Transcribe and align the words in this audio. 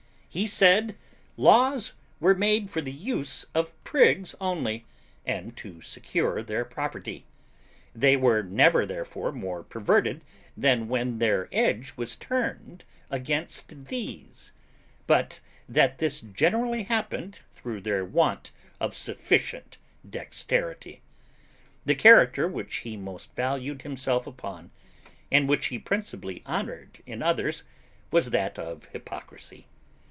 He 0.33 0.47
said 0.47 0.95
laws 1.35 1.91
were 2.21 2.33
made 2.33 2.69
for 2.69 2.79
the 2.79 2.93
use 2.93 3.43
of 3.53 3.73
prigs 3.83 4.33
only, 4.39 4.85
and 5.25 5.57
to 5.57 5.81
secure 5.81 6.41
their 6.41 6.63
property; 6.63 7.25
they 7.93 8.15
were 8.15 8.41
never 8.41 8.85
therefore 8.85 9.33
more 9.33 9.61
perverted 9.61 10.23
than 10.55 10.87
when 10.87 11.19
their 11.19 11.49
edge 11.51 11.95
was 11.97 12.15
turned 12.15 12.85
against 13.09 13.87
these; 13.89 14.53
but 15.05 15.41
that 15.67 15.97
this 15.97 16.21
generally 16.21 16.83
happened 16.83 17.39
through 17.51 17.81
their 17.81 18.05
want 18.05 18.51
of 18.79 18.95
sufficient 18.95 19.75
dexterity. 20.09 21.01
The 21.83 21.93
character 21.95 22.47
which 22.47 22.77
he 22.77 22.95
most 22.95 23.35
valued 23.35 23.81
himself 23.81 24.25
upon, 24.25 24.71
and 25.29 25.49
which 25.49 25.65
he 25.67 25.77
principally 25.77 26.41
honoured 26.45 27.01
in 27.05 27.21
others, 27.21 27.65
was 28.11 28.29
that 28.29 28.57
of 28.57 28.85
hypocrisy. 28.93 29.67